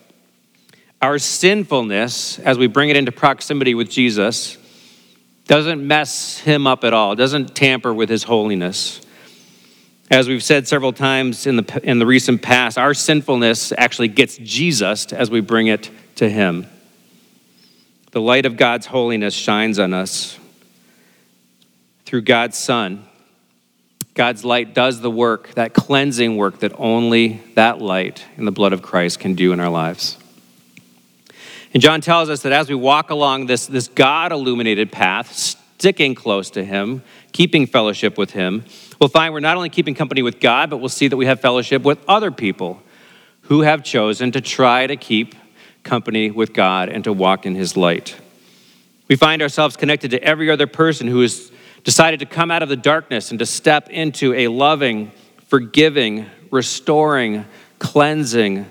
Our 1.02 1.18
sinfulness, 1.18 2.38
as 2.38 2.60
we 2.60 2.68
bring 2.68 2.90
it 2.90 2.96
into 2.96 3.12
proximity 3.12 3.74
with 3.74 3.90
Jesus, 3.90 4.59
doesn't 5.50 5.86
mess 5.86 6.38
him 6.38 6.68
up 6.68 6.84
at 6.84 6.94
all, 6.94 7.16
doesn't 7.16 7.56
tamper 7.56 7.92
with 7.92 8.08
his 8.08 8.22
holiness. 8.22 9.02
As 10.12 10.28
we've 10.28 10.44
said 10.44 10.68
several 10.68 10.94
times 10.94 11.48
in 11.48 11.56
the, 11.56 11.82
in 11.84 11.98
the 11.98 12.06
recent 12.06 12.44
past, 12.44 12.78
our 12.78 12.94
sinfulness 12.94 13.74
actually 13.76 14.10
gets 14.10 14.38
Jesus 14.38 15.12
as 15.12 15.32
we 15.32 15.42
bring 15.42 15.66
it 15.66 15.90
to 16.18 16.30
him. 16.30 16.68
The 18.12 18.22
light 18.22 18.46
of 18.46 18.58
God's 18.58 18.86
holiness 18.86 19.34
shines 19.34 19.80
on 19.80 19.92
us 19.92 20.38
through 22.06 22.22
God's 22.22 22.58
Son. 22.58 23.04
God's 24.14 24.46
light 24.46 24.76
does 24.76 25.02
the 25.02 25.10
work, 25.10 25.56
that 25.56 25.74
cleansing 25.74 26.38
work 26.38 26.60
that 26.60 26.74
only 26.78 27.42
that 27.56 27.82
light 27.82 28.24
in 28.38 28.46
the 28.46 28.52
blood 28.52 28.72
of 28.72 28.84
Christ 28.84 29.20
can 29.20 29.34
do 29.34 29.52
in 29.52 29.60
our 29.60 29.70
lives. 29.70 30.16
And 31.74 31.84
John 31.84 32.02
tells 32.02 32.30
us 32.30 32.42
that 32.44 32.52
as 32.52 32.68
we 32.70 32.76
walk 32.76 33.10
along 33.10 33.46
this, 33.46 33.68
this 33.68 33.88
God 33.88 34.32
illuminated 34.32 34.92
path, 34.92 35.34
sticking 35.34 36.16
close 36.16 36.50
to 36.52 36.64
Him, 36.64 37.04
keeping 37.32 37.68
fellowship 37.68 38.18
with 38.18 38.32
Him, 38.32 38.66
we'll 39.00 39.10
find 39.10 39.34
we're 39.34 39.40
not 39.40 39.56
only 39.56 39.70
keeping 39.70 39.94
company 39.94 40.22
with 40.22 40.40
God, 40.40 40.70
but 40.70 40.78
we'll 40.78 40.90
see 40.90 41.08
that 41.08 41.18
we 41.18 41.28
have 41.28 41.40
fellowship 41.40 41.84
with 41.84 42.00
other 42.08 42.32
people 42.32 42.82
who 43.44 43.62
have 43.62 43.84
chosen 43.84 44.32
to 44.32 44.42
try 44.42 44.88
to 44.88 44.96
keep 44.96 45.36
company 45.84 46.32
with 46.32 46.54
God 46.54 46.90
and 46.90 47.04
to 47.04 47.14
walk 47.14 47.46
in 47.46 47.56
His 47.56 47.78
light. 47.78 48.16
We 49.08 49.16
find 49.16 49.42
ourselves 49.42 49.76
connected 49.76 50.12
to 50.12 50.24
every 50.24 50.50
other 50.52 50.68
person 50.68 51.08
who 51.08 51.22
has 51.22 51.52
decided 51.84 52.20
to 52.20 52.26
come 52.26 52.52
out 52.52 52.62
of 52.62 52.70
the 52.70 52.76
darkness 52.76 53.32
and 53.32 53.40
to 53.40 53.46
step 53.46 53.90
into 53.90 54.34
a 54.34 54.48
loving, 54.48 55.12
forgiving, 55.48 56.26
restoring, 56.52 57.46
cleansing, 57.80 58.66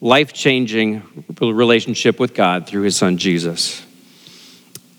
life 0.00 0.32
changing 0.32 1.02
relationship 1.40 2.20
with 2.20 2.34
God 2.34 2.66
through 2.66 2.82
his 2.82 2.96
son 2.96 3.18
Jesus. 3.18 3.84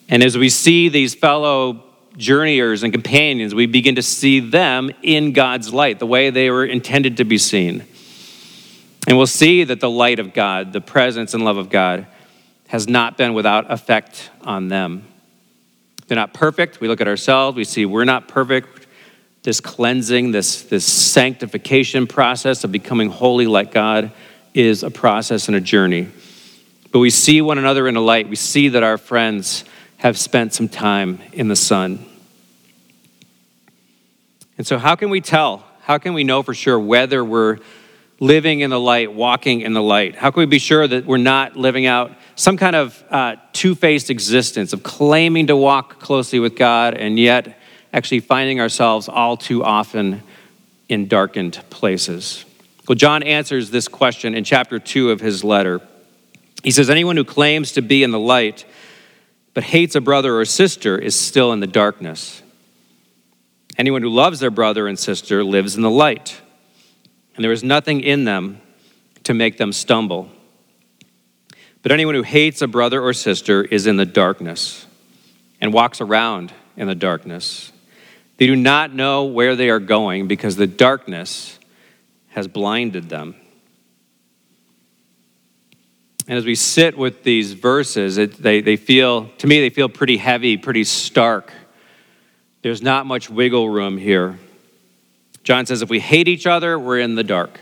And 0.10 0.24
as 0.24 0.38
we 0.38 0.50
see 0.50 0.90
these 0.90 1.14
fellow 1.14 1.84
journeyers 2.18 2.84
and 2.84 2.92
companions, 2.92 3.54
we 3.54 3.66
begin 3.68 3.96
to 3.96 4.02
see 4.02 4.40
them 4.40 4.90
in 5.04 5.34
God's 5.34 5.72
light, 5.74 6.00
the 6.00 6.08
way 6.08 6.30
they 6.30 6.50
were 6.50 6.66
intended 6.66 7.18
to 7.18 7.26
be 7.26 7.38
seen. 7.38 7.86
And 9.08 9.18
we'll 9.18 9.28
see 9.28 9.64
that 9.64 9.80
the 9.80 9.90
light 9.90 10.20
of 10.20 10.34
God, 10.34 10.74
the 10.74 10.82
presence 10.82 11.34
and 11.34 11.46
love 11.46 11.58
of 11.58 11.70
God, 11.70 12.08
has 12.68 12.88
not 12.88 13.18
been 13.18 13.34
without 13.34 13.72
effect 13.72 14.30
on 14.42 14.68
them. 14.68 15.08
They're 16.08 16.18
not 16.18 16.34
perfect. 16.34 16.82
We 16.82 16.88
look 16.88 17.02
at 17.02 17.08
ourselves, 17.08 17.56
we 17.56 17.64
see 17.64 17.86
we're 17.86 18.06
not 18.06 18.28
perfect. 18.28 18.88
This 19.44 19.62
cleansing, 19.62 20.32
this, 20.32 20.64
this 20.64 20.86
sanctification 20.86 22.08
process 22.08 22.64
of 22.64 22.72
becoming 22.72 23.10
holy 23.10 23.48
like 23.48 23.72
God 23.72 24.12
is 24.58 24.82
a 24.82 24.90
process 24.90 25.48
and 25.48 25.56
a 25.56 25.62
journey. 25.62 26.08
But 26.92 26.98
we 26.98 27.12
see 27.12 27.44
one 27.44 27.60
another 27.60 27.88
in 27.88 27.96
a 27.96 28.02
light. 28.02 28.28
We 28.28 28.36
see 28.36 28.70
that 28.70 28.82
our 28.82 28.98
friends 28.98 29.64
have 29.98 30.18
spent 30.18 30.52
some 30.52 30.68
time 30.68 31.20
in 31.32 31.48
the 31.48 31.56
sun. 31.56 32.04
And 34.58 34.66
so, 34.66 34.80
how 34.80 34.96
can 34.96 35.12
we 35.12 35.22
tell? 35.22 35.64
How 35.82 36.00
can 36.00 36.16
we 36.16 36.24
know 36.24 36.42
for 36.42 36.56
sure 36.56 36.80
whether 36.80 37.24
we're 37.24 37.60
living 38.20 38.62
in 38.62 38.72
the 38.72 38.80
light, 38.80 39.14
walking 39.14 39.62
in 39.62 39.74
the 39.74 39.82
light? 39.82 40.16
How 40.16 40.32
can 40.32 40.40
we 40.40 40.48
be 40.48 40.58
sure 40.58 40.88
that 40.88 41.06
we're 41.06 41.18
not 41.18 41.56
living 41.56 41.86
out 41.86 42.14
some 42.36 42.58
kind 42.58 42.76
of 42.76 43.04
uh, 43.12 43.36
two 43.54 43.76
faced 43.76 44.10
existence 44.10 44.74
of 44.74 44.82
claiming 44.82 45.48
to 45.48 45.56
walk 45.56 46.00
closely 46.00 46.40
with 46.40 46.56
God 46.56 46.96
and 46.96 47.20
yet 47.20 47.60
actually 47.94 48.22
finding 48.22 48.60
ourselves 48.60 49.08
all 49.08 49.38
too 49.38 49.64
often 49.64 50.24
in 50.90 51.08
darkened 51.08 51.62
places? 51.70 52.44
Well, 52.88 52.96
John 52.96 53.22
answers 53.24 53.70
this 53.70 53.88
question 53.88 54.34
in 54.34 54.46
chapter 54.46 54.80
2 54.80 55.12
of 55.12 55.20
his 55.20 55.44
letter. 55.44 55.82
He 56.64 56.72
says, 56.72 56.90
Anyone 56.90 57.18
who 57.18 57.26
claims 57.26 57.74
to 57.74 57.82
be 57.82 58.02
in 58.02 58.12
the 58.12 58.20
light 58.20 58.66
but 59.54 59.64
hates 59.64 59.96
a 59.96 60.02
brother 60.02 60.38
or 60.38 60.46
sister 60.46 60.98
is 60.98 61.16
still 61.16 61.52
in 61.52 61.60
the 61.60 61.68
darkness. 61.68 62.44
Anyone 63.78 64.04
who 64.04 64.10
loves 64.10 64.40
their 64.40 64.52
brother 64.52 64.88
and 64.88 64.98
sister 64.98 65.44
lives 65.44 65.76
in 65.76 65.82
the 65.82 65.90
light, 65.90 66.40
and 67.36 67.44
there 67.44 67.52
is 67.52 67.64
nothing 67.64 68.02
in 68.02 68.24
them 68.24 68.62
to 69.24 69.34
make 69.34 69.58
them 69.58 69.74
stumble. 69.74 70.30
But 71.82 71.92
anyone 71.92 72.16
who 72.16 72.24
hates 72.24 72.62
a 72.62 72.68
brother 72.68 73.02
or 73.02 73.14
sister 73.14 73.64
is 73.64 73.88
in 73.88 73.98
the 73.98 74.06
darkness 74.06 74.86
and 75.60 75.74
walks 75.74 76.02
around 76.02 76.54
in 76.76 76.88
the 76.88 76.96
darkness. 76.96 77.72
They 78.38 78.46
do 78.48 78.56
not 78.56 78.94
know 78.94 79.26
where 79.26 79.56
they 79.56 79.70
are 79.70 79.80
going 79.80 80.28
because 80.28 80.56
the 80.56 80.68
darkness 80.68 81.57
has 82.38 82.48
blinded 82.48 83.10
them. 83.10 83.34
And 86.28 86.38
as 86.38 86.46
we 86.46 86.54
sit 86.54 86.96
with 86.96 87.24
these 87.24 87.54
verses, 87.54 88.20
it, 88.20 88.34
they, 88.34 88.62
they 88.62 88.76
feel, 88.76 89.28
to 89.40 89.48
me, 89.48 89.60
they 89.60 89.72
feel 89.72 89.90
pretty 89.90 90.18
heavy, 90.18 90.56
pretty 90.56 90.84
stark. 90.84 91.52
There's 92.62 92.84
not 92.84 93.08
much 93.08 93.28
wiggle 93.28 93.68
room 93.68 93.98
here. 93.98 94.38
John 95.42 95.66
says 95.66 95.82
if 95.82 95.90
we 95.90 96.00
hate 96.00 96.28
each 96.28 96.46
other, 96.46 96.78
we're 96.78 97.00
in 97.00 97.16
the 97.16 97.24
dark. 97.24 97.60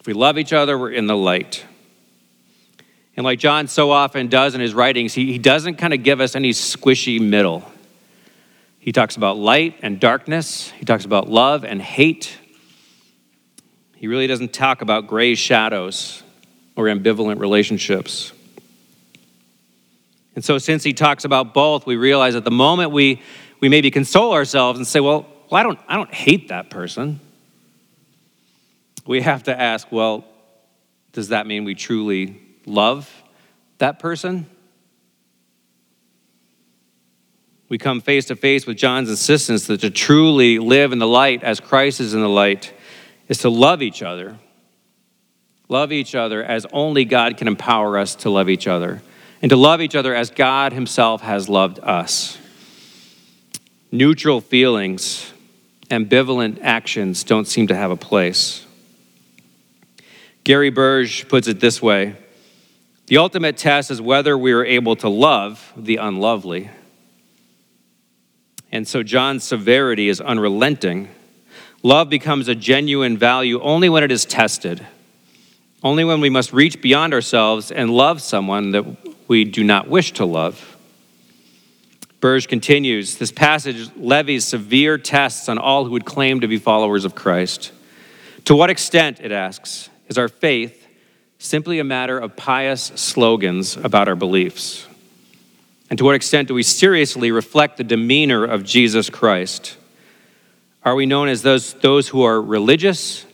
If 0.00 0.08
we 0.08 0.12
love 0.12 0.38
each 0.38 0.52
other, 0.52 0.76
we're 0.76 0.90
in 0.90 1.06
the 1.06 1.16
light. 1.16 1.64
And 3.16 3.22
like 3.22 3.38
John 3.38 3.68
so 3.68 3.92
often 3.92 4.26
does 4.26 4.56
in 4.56 4.60
his 4.60 4.74
writings, 4.74 5.14
he, 5.14 5.30
he 5.30 5.38
doesn't 5.38 5.76
kind 5.76 5.94
of 5.94 6.02
give 6.02 6.20
us 6.20 6.34
any 6.34 6.50
squishy 6.50 7.20
middle. 7.20 7.62
He 8.80 8.90
talks 8.90 9.14
about 9.14 9.36
light 9.36 9.78
and 9.82 10.00
darkness, 10.00 10.72
he 10.72 10.84
talks 10.84 11.04
about 11.04 11.30
love 11.30 11.64
and 11.64 11.80
hate. 11.80 12.38
He 14.02 14.08
really 14.08 14.26
doesn't 14.26 14.52
talk 14.52 14.82
about 14.82 15.06
gray 15.06 15.36
shadows 15.36 16.24
or 16.74 16.86
ambivalent 16.86 17.38
relationships. 17.38 18.32
And 20.34 20.44
so, 20.44 20.58
since 20.58 20.82
he 20.82 20.92
talks 20.92 21.24
about 21.24 21.54
both, 21.54 21.86
we 21.86 21.94
realize 21.94 22.34
at 22.34 22.42
the 22.42 22.50
moment 22.50 22.90
we, 22.90 23.22
we 23.60 23.68
maybe 23.68 23.92
console 23.92 24.32
ourselves 24.32 24.76
and 24.76 24.88
say, 24.88 24.98
well, 24.98 25.28
well 25.48 25.60
I, 25.60 25.62
don't, 25.62 25.78
I 25.86 25.94
don't 25.94 26.12
hate 26.12 26.48
that 26.48 26.68
person. 26.68 27.20
We 29.06 29.20
have 29.20 29.44
to 29.44 29.56
ask, 29.56 29.86
well, 29.92 30.24
does 31.12 31.28
that 31.28 31.46
mean 31.46 31.62
we 31.62 31.76
truly 31.76 32.42
love 32.66 33.08
that 33.78 34.00
person? 34.00 34.46
We 37.68 37.78
come 37.78 38.00
face 38.00 38.24
to 38.24 38.34
face 38.34 38.66
with 38.66 38.78
John's 38.78 39.10
insistence 39.10 39.68
that 39.68 39.82
to 39.82 39.90
truly 39.90 40.58
live 40.58 40.90
in 40.90 40.98
the 40.98 41.06
light 41.06 41.44
as 41.44 41.60
Christ 41.60 42.00
is 42.00 42.14
in 42.14 42.20
the 42.20 42.28
light 42.28 42.72
is 43.32 43.38
to 43.38 43.50
love 43.50 43.82
each 43.82 44.02
other 44.02 44.38
love 45.72 45.90
each 45.90 46.14
other 46.14 46.44
as 46.44 46.66
only 46.72 47.04
God 47.04 47.38
can 47.38 47.48
empower 47.48 47.98
us 47.98 48.14
to 48.16 48.30
love 48.30 48.48
each 48.48 48.68
other, 48.68 49.02
and 49.40 49.50
to 49.50 49.56
love 49.56 49.80
each 49.80 49.96
other 49.96 50.14
as 50.14 50.30
God 50.30 50.72
Himself 50.72 51.22
has 51.22 51.48
loved 51.48 51.80
us. 51.80 52.38
Neutral 53.90 54.40
feelings, 54.40 55.32
ambivalent 55.90 56.60
actions 56.62 57.24
don't 57.24 57.46
seem 57.46 57.66
to 57.68 57.74
have 57.74 57.90
a 57.90 57.96
place. 57.96 58.64
Gary 60.44 60.70
Burge 60.70 61.28
puts 61.28 61.48
it 61.48 61.58
this 61.58 61.80
way 61.80 62.16
The 63.06 63.16
ultimate 63.16 63.56
test 63.56 63.90
is 63.90 64.00
whether 64.00 64.36
we 64.36 64.52
are 64.52 64.64
able 64.64 64.96
to 64.96 65.08
love 65.08 65.72
the 65.76 65.96
unlovely. 65.96 66.70
And 68.70 68.88
so 68.88 69.02
John's 69.02 69.44
severity 69.44 70.08
is 70.08 70.20
unrelenting. 70.20 71.08
Love 71.82 72.08
becomes 72.08 72.48
a 72.48 72.54
genuine 72.54 73.18
value 73.18 73.60
only 73.60 73.88
when 73.88 74.04
it 74.04 74.12
is 74.12 74.24
tested 74.24 74.86
only 75.82 76.04
when 76.04 76.20
we 76.20 76.30
must 76.30 76.52
reach 76.52 76.80
beyond 76.80 77.12
ourselves 77.12 77.72
and 77.72 77.90
love 77.90 78.22
someone 78.22 78.70
that 78.70 78.84
we 79.28 79.44
do 79.44 79.64
not 79.64 79.88
wish 79.88 80.12
to 80.12 80.24
love. 80.24 80.76
Burge 82.20 82.46
continues 82.46 83.16
this 83.16 83.32
passage 83.32 83.90
levies 83.96 84.44
severe 84.44 84.96
tests 84.96 85.48
on 85.48 85.58
all 85.58 85.84
who 85.84 85.90
would 85.90 86.04
claim 86.04 86.40
to 86.40 86.46
be 86.46 86.56
followers 86.56 87.04
of 87.04 87.16
Christ. 87.16 87.72
To 88.44 88.54
what 88.54 88.70
extent, 88.70 89.18
it 89.20 89.32
asks, 89.32 89.90
is 90.08 90.18
our 90.18 90.28
faith 90.28 90.86
simply 91.38 91.80
a 91.80 91.84
matter 91.84 92.16
of 92.16 92.36
pious 92.36 92.92
slogans 92.94 93.76
about 93.76 94.06
our 94.08 94.14
beliefs? 94.14 94.86
And 95.90 95.98
to 95.98 96.04
what 96.04 96.14
extent 96.14 96.46
do 96.46 96.54
we 96.54 96.62
seriously 96.62 97.32
reflect 97.32 97.76
the 97.76 97.84
demeanor 97.84 98.44
of 98.44 98.62
Jesus 98.62 99.10
Christ? 99.10 99.76
Are 100.84 100.96
we 100.96 101.06
known 101.06 101.28
as 101.28 101.42
those, 101.42 101.74
those 101.74 102.08
who 102.08 102.22
are 102.22 102.42
religious 102.42 103.24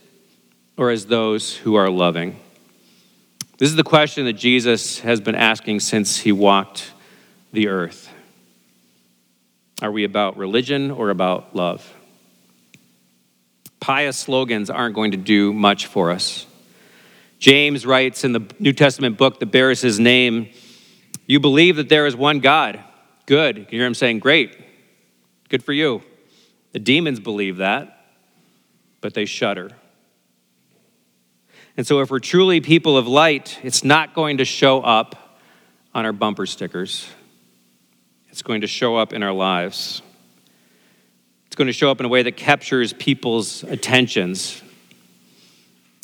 or 0.77 0.91
as 0.91 1.07
those 1.07 1.55
who 1.55 1.75
are 1.75 1.89
loving? 1.89 2.39
This 3.57 3.69
is 3.69 3.75
the 3.75 3.83
question 3.83 4.25
that 4.25 4.33
Jesus 4.33 4.99
has 4.99 5.19
been 5.19 5.35
asking 5.35 5.79
since 5.79 6.17
he 6.17 6.31
walked 6.31 6.91
the 7.51 7.67
earth. 7.67 8.09
Are 9.81 9.91
we 9.91 10.03
about 10.03 10.37
religion 10.37 10.91
or 10.91 11.09
about 11.09 11.55
love? 11.55 11.91
Pious 13.79 14.17
slogans 14.17 14.69
aren't 14.69 14.93
going 14.93 15.11
to 15.11 15.17
do 15.17 15.51
much 15.51 15.87
for 15.87 16.11
us. 16.11 16.45
James 17.39 17.85
writes 17.85 18.23
in 18.23 18.33
the 18.33 18.45
New 18.59 18.73
Testament 18.73 19.17
book 19.17 19.39
that 19.39 19.47
bears 19.47 19.81
his 19.81 19.99
name 19.99 20.49
You 21.25 21.39
believe 21.39 21.77
that 21.77 21.89
there 21.89 22.05
is 22.05 22.15
one 22.15 22.39
God. 22.39 22.79
Good. 23.25 23.57
You 23.57 23.65
hear 23.69 23.85
him 23.85 23.93
saying, 23.93 24.19
Great. 24.19 24.57
Good 25.47 25.63
for 25.63 25.73
you. 25.73 26.03
The 26.71 26.79
demons 26.79 27.19
believe 27.19 27.57
that, 27.57 28.05
but 29.01 29.13
they 29.13 29.25
shudder. 29.25 29.71
And 31.77 31.87
so, 31.87 32.01
if 32.01 32.11
we're 32.11 32.19
truly 32.19 32.61
people 32.61 32.97
of 32.97 33.07
light, 33.07 33.57
it's 33.63 33.83
not 33.83 34.13
going 34.13 34.37
to 34.37 34.45
show 34.45 34.81
up 34.81 35.39
on 35.95 36.05
our 36.05 36.13
bumper 36.13 36.45
stickers, 36.45 37.09
it's 38.29 38.41
going 38.41 38.61
to 38.61 38.67
show 38.67 38.95
up 38.95 39.13
in 39.13 39.23
our 39.23 39.33
lives. 39.33 40.01
It's 41.47 41.55
going 41.55 41.67
to 41.67 41.73
show 41.73 41.89
up 41.89 41.99
in 41.99 42.05
a 42.05 42.09
way 42.09 42.21
that 42.21 42.37
captures 42.37 42.93
people's 42.93 43.63
attentions. 43.63 44.61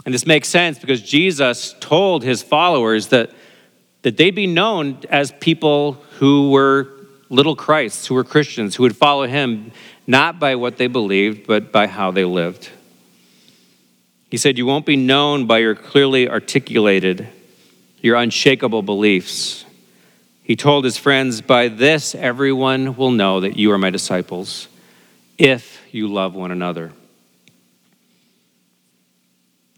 And 0.03 0.13
this 0.13 0.25
makes 0.25 0.47
sense 0.47 0.79
because 0.79 1.01
Jesus 1.01 1.75
told 1.79 2.23
his 2.23 2.41
followers 2.41 3.09
that, 3.09 3.31
that 4.01 4.17
they'd 4.17 4.33
be 4.33 4.47
known 4.47 4.99
as 5.09 5.31
people 5.33 5.93
who 6.17 6.49
were 6.49 6.94
little 7.29 7.55
Christs, 7.55 8.07
who 8.07 8.15
were 8.15 8.23
Christians, 8.23 8.75
who 8.75 8.83
would 8.83 8.95
follow 8.95 9.27
him 9.27 9.71
not 10.07 10.39
by 10.39 10.55
what 10.55 10.77
they 10.77 10.87
believed, 10.87 11.47
but 11.47 11.71
by 11.71 11.87
how 11.87 12.11
they 12.11 12.25
lived. 12.25 12.69
He 14.29 14.37
said, 14.37 14.57
You 14.57 14.65
won't 14.65 14.85
be 14.85 14.95
known 14.95 15.45
by 15.45 15.59
your 15.59 15.75
clearly 15.75 16.29
articulated, 16.29 17.27
your 18.01 18.15
unshakable 18.15 18.81
beliefs. 18.81 19.65
He 20.43 20.55
told 20.55 20.83
his 20.83 20.97
friends, 20.97 21.41
By 21.41 21.69
this 21.69 22.13
everyone 22.13 22.95
will 22.95 23.11
know 23.11 23.39
that 23.39 23.57
you 23.57 23.71
are 23.71 23.77
my 23.77 23.89
disciples, 23.89 24.67
if 25.37 25.81
you 25.91 26.07
love 26.07 26.35
one 26.35 26.51
another. 26.51 26.91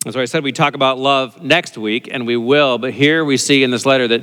And 0.05 0.13
so 0.13 0.21
I 0.21 0.25
said 0.25 0.43
we 0.43 0.51
talk 0.51 0.73
about 0.73 0.97
love 0.97 1.41
next 1.43 1.77
week, 1.77 2.09
and 2.11 2.25
we 2.25 2.37
will, 2.37 2.77
but 2.77 2.93
here 2.93 3.25
we 3.25 3.37
see 3.37 3.63
in 3.63 3.71
this 3.71 3.85
letter 3.85 4.07
that, 4.07 4.21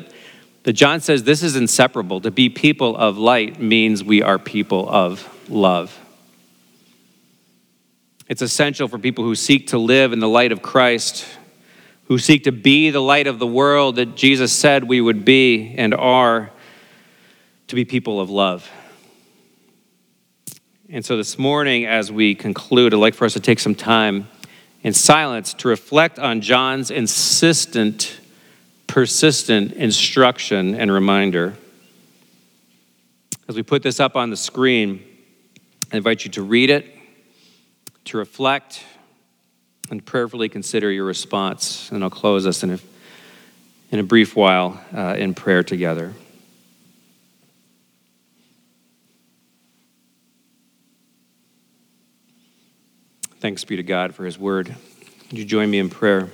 that 0.65 0.73
John 0.73 1.01
says 1.01 1.25
this 1.25 1.43
is 1.43 1.57
inseparable. 1.57 2.21
To 2.23 2.31
be 2.31 2.49
people 2.49 2.97
of 2.97 3.17
light 3.17 3.61
means 3.61 4.03
we 4.03 4.23
are 4.23 4.39
people 4.39 4.89
of 4.89 5.31
love. 5.49 5.99
It's 8.29 8.43
essential 8.43 8.89
for 8.89 8.99
people 8.99 9.25
who 9.25 9.35
seek 9.35 9.69
to 9.69 9.79
live 9.79 10.13
in 10.13 10.19
the 10.19 10.29
light 10.29 10.51
of 10.51 10.63
Christ, 10.63 11.27
who 12.07 12.19
seek 12.19 12.45
to 12.45 12.53
be 12.53 12.91
the 12.91 13.03
light 13.03 13.27
of 13.27 13.39
the 13.39 13.47
world 13.47 13.97
that 13.97 14.17
Jesus 14.17 14.53
said 14.53 14.85
we 14.85 15.01
would 15.01 15.25
be 15.25 15.75
and 15.77 15.95
are, 15.95 16.51
to 17.69 17.75
be 17.75 17.85
people 17.85 18.21
of 18.21 18.31
love. 18.31 18.71
And 20.89 21.05
so 21.05 21.17
this 21.17 21.39
morning, 21.39 21.87
as 21.87 22.11
we 22.11 22.35
conclude, 22.35 22.95
I'd 22.95 22.99
like 22.99 23.15
for 23.15 23.25
us 23.25 23.35
to 23.35 23.41
take 23.41 23.59
some 23.59 23.75
time 23.75 24.29
in 24.83 24.93
silence 24.95 25.53
to 25.55 25.69
reflect 25.69 26.19
on 26.19 26.41
John's 26.41 26.91
insistent, 26.91 28.21
persistent 28.95 29.73
instruction 29.73 30.77
and 30.77 30.89
reminder. 30.89 31.53
As 33.49 33.57
we 33.57 33.65
put 33.65 33.83
this 33.83 33.99
up 33.99 34.15
on 34.15 34.31
the 34.31 34.37
screen, 34.37 35.03
I 35.93 35.97
invite 35.97 36.25
you 36.25 36.31
to 36.31 36.43
read 36.43 36.71
it 36.71 36.87
to 38.05 38.19
reflect 38.19 38.85
and 39.91 40.07
prayerfully 40.07 40.49
consider 40.49 40.93
your 40.93 41.07
response. 41.07 41.91
And 41.91 42.05
I'll 42.05 42.09
close 42.09 42.47
us 42.47 42.63
in 42.63 42.71
a, 42.71 42.79
in 43.91 43.99
a 43.99 44.05
brief 44.05 44.37
while 44.37 44.81
uh, 44.95 45.17
in 45.19 45.35
prayer 45.35 45.65
together. 45.65 46.13
Thanks 53.41 53.65
be 53.65 53.75
to 53.75 53.83
God 53.83 54.15
for 54.15 54.25
his 54.25 54.39
word. 54.39 54.69
Would 55.31 55.39
you 55.39 55.45
join 55.45 55.69
me 55.69 55.81
in 55.81 55.91
prayer? 55.91 56.31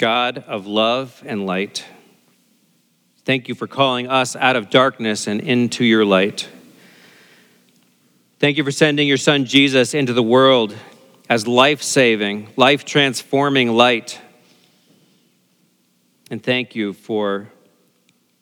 God 0.00 0.44
of 0.46 0.66
love 0.66 1.22
and 1.26 1.44
light, 1.44 1.84
thank 3.26 3.48
you 3.48 3.54
for 3.54 3.66
calling 3.66 4.08
us 4.08 4.34
out 4.34 4.56
of 4.56 4.70
darkness 4.70 5.26
and 5.26 5.42
into 5.42 5.84
your 5.84 6.06
light. 6.06 6.48
Thank 8.38 8.56
you 8.56 8.64
for 8.64 8.70
sending 8.70 9.06
your 9.06 9.18
son 9.18 9.44
Jesus 9.44 9.92
into 9.92 10.14
the 10.14 10.22
world 10.22 10.74
as 11.28 11.46
life 11.46 11.82
saving, 11.82 12.48
life 12.56 12.86
transforming 12.86 13.72
light. 13.72 14.18
And 16.30 16.42
thank 16.42 16.74
you 16.74 16.94
for 16.94 17.50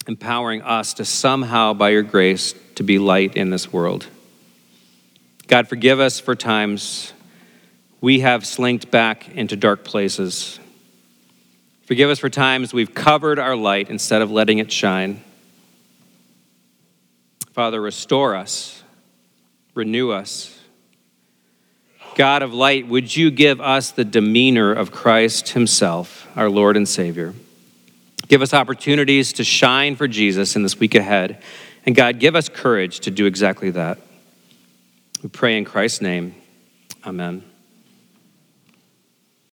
empowering 0.07 0.62
us 0.62 0.94
to 0.94 1.05
somehow, 1.05 1.75
by 1.75 1.88
your 1.88 2.05
grace, 2.05 2.55
to 2.77 2.85
be 2.85 3.01
light 3.01 3.37
in 3.37 3.51
this 3.51 3.73
world. 3.73 4.07
God, 5.49 5.66
forgive 5.66 5.99
us 5.99 6.21
for 6.21 6.37
times 6.37 7.12
we 8.01 8.21
have 8.21 8.47
slinked 8.47 8.92
back 8.92 9.29
into 9.31 9.57
dark 9.57 9.83
places. 9.83 10.61
Forgive 11.88 12.11
us 12.11 12.18
for 12.18 12.29
times 12.29 12.74
we've 12.74 12.92
covered 12.94 13.38
our 13.38 13.57
light 13.57 13.88
instead 13.88 14.20
of 14.20 14.31
letting 14.31 14.59
it 14.59 14.70
shine. 14.70 15.24
Father, 17.55 17.81
restore 17.81 18.37
us 18.37 18.79
renew 19.79 20.11
us. 20.11 20.59
God 22.14 22.42
of 22.42 22.53
light, 22.53 22.87
would 22.87 23.16
you 23.16 23.31
give 23.31 23.59
us 23.59 23.90
the 23.90 24.05
demeanor 24.05 24.70
of 24.70 24.90
Christ 24.90 25.51
Himself, 25.51 26.29
our 26.37 26.51
Lord 26.51 26.77
and 26.77 26.87
Savior? 26.87 27.33
Give 28.27 28.42
us 28.42 28.53
opportunities 28.53 29.33
to 29.35 29.44
shine 29.44 29.96
for 29.96 30.07
Jesus 30.07 30.57
in 30.57 30.62
this 30.62 30.79
week 30.79 30.94
ahead. 30.94 31.42
And 31.87 31.94
God, 31.94 32.18
give 32.18 32.37
us 32.37 32.51
courage 32.51 33.01
to 33.01 33.11
do 33.11 33.24
exactly 33.24 33.70
that. 33.70 33.98
We 35.22 35.31
pray 35.31 35.57
in 35.57 35.64
Christ's 35.64 36.03
name. 36.03 36.35
Amen. 37.07 37.48